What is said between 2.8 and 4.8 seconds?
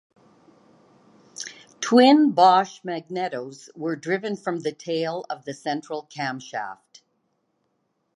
magnetos were driven from the